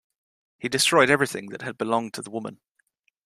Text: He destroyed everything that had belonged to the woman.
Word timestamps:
He 0.57 0.67
destroyed 0.67 1.11
everything 1.11 1.49
that 1.51 1.61
had 1.61 1.77
belonged 1.77 2.15
to 2.15 2.23
the 2.23 2.31
woman. 2.31 2.59